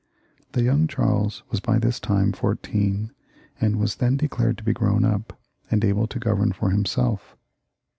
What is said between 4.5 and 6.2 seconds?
to be grown up, and able to